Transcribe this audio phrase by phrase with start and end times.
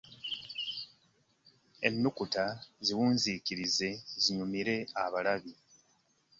[1.87, 2.45] Ennukuta
[2.85, 3.89] ziwuunziikirize
[4.21, 5.53] zinyumire abalabi.